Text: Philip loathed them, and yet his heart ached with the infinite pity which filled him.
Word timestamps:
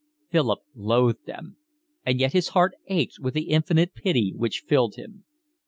Philip 0.31 0.61
loathed 0.73 1.27
them, 1.27 1.57
and 2.03 2.19
yet 2.19 2.33
his 2.33 2.47
heart 2.57 2.73
ached 2.87 3.19
with 3.19 3.35
the 3.35 3.51
infinite 3.51 3.93
pity 3.93 4.33
which 4.35 4.63
filled 4.67 4.95
him. 4.95 5.25